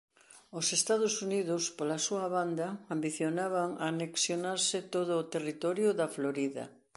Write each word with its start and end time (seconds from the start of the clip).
Os 0.59 0.67
Estados 0.79 1.13
Unidos 1.27 1.63
pola 1.77 2.03
súa 2.07 2.25
banda 2.37 2.67
ambicionaban 2.95 3.69
anexionarse 3.89 4.77
todo 4.95 5.13
o 5.21 5.27
territorio 5.33 5.89
da 5.99 6.07
Florida. 6.15 6.63